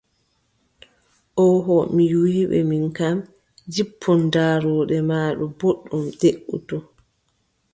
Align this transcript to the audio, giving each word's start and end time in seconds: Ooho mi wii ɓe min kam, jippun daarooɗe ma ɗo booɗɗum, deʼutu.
Ooho 1.47 1.75
mi 1.95 2.03
wii 2.21 2.43
ɓe 2.51 2.59
min 2.69 2.85
kam, 2.97 3.17
jippun 3.73 4.19
daarooɗe 4.33 4.97
ma 5.09 5.17
ɗo 5.37 5.45
booɗɗum, 5.59 6.03
deʼutu. 6.19 6.77